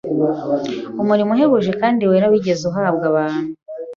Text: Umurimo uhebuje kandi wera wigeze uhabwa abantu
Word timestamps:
Umurimo 1.01 1.29
uhebuje 1.33 1.71
kandi 1.81 2.01
wera 2.09 2.31
wigeze 2.31 2.63
uhabwa 2.71 3.03
abantu 3.11 3.49